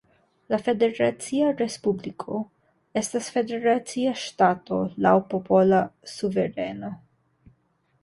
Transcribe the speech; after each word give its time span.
La 0.51 0.57
Federacia 0.67 1.49
Respubliko 1.57 2.39
estas 3.03 3.29
federacia 3.37 4.17
ŝtato 4.25 4.83
laŭ 5.09 5.15
popola 5.35 5.87
suvereno. 6.19 6.95